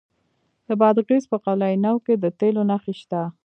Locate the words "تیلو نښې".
2.39-2.93